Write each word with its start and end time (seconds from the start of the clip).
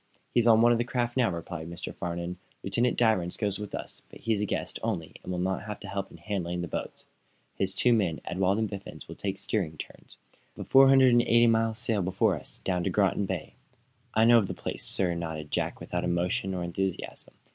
"He's 0.33 0.47
on 0.47 0.63
one 0.63 0.71
of 0.71 0.79
the 0.79 0.83
craft 0.83 1.15
now," 1.15 1.29
replied 1.29 1.69
Mr. 1.69 1.93
Farnum. 1.93 2.39
"Lieutenant 2.63 2.97
Danvers 2.97 3.37
goes 3.37 3.59
with 3.59 3.75
us, 3.75 4.01
but 4.09 4.21
he's 4.21 4.41
a 4.41 4.47
guest, 4.47 4.79
only, 4.81 5.13
and 5.21 5.31
will 5.31 5.37
not 5.37 5.65
have 5.65 5.79
to 5.81 5.87
help 5.87 6.09
in 6.09 6.17
handling 6.17 6.61
the 6.61 6.67
boats. 6.67 7.05
His 7.53 7.75
two 7.75 7.93
men, 7.93 8.19
Ewald 8.33 8.57
and 8.57 8.67
Biffens, 8.67 9.07
will 9.07 9.13
take 9.13 9.37
steering 9.37 9.77
turns. 9.77 10.17
We've 10.55 10.65
a 10.65 10.69
four 10.69 10.87
hundred 10.89 11.11
and 11.11 11.21
eighty 11.21 11.45
mile 11.45 11.75
sail 11.75 12.01
before 12.01 12.35
us, 12.35 12.57
down 12.63 12.83
to 12.85 12.89
Groton 12.89 13.27
Bay." 13.27 13.53
"I 14.15 14.25
know 14.25 14.39
of 14.39 14.47
the 14.47 14.55
place, 14.55 14.83
sir," 14.83 15.13
nodded 15.13 15.51
Jack, 15.51 15.79
without 15.79 16.03
emotion 16.03 16.55
or 16.55 16.63
enthusiasm. 16.63 17.35